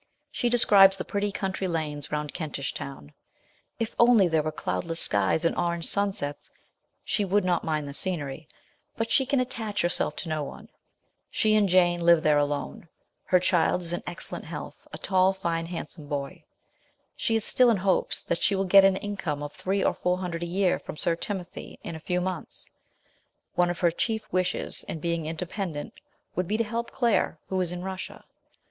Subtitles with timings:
[0.31, 3.13] She describes the pretty country lanes round Kentish Town.
[3.77, 6.49] If only there were cloudless skies and orange sunsets,
[7.03, 8.47] she would not mind the scenery;
[8.97, 10.69] but she can attach herself to no one.
[11.29, 12.89] She and Jane live alone;
[13.25, 15.11] her child is in excellent health, a WIDOWHOOD.
[15.11, 16.45] 179 tall, fine, handsome boy.
[17.15, 20.17] She is still in hopes that she will get an income of three or four
[20.17, 22.67] hundred a year from Sir Timothy in a few months;
[23.53, 25.93] one of her chief wishes in being independent
[26.35, 28.23] would be to help Claire, who is in Russia.